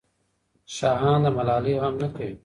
[0.75, 2.35] شاهان د ملالۍ غم نه کوي.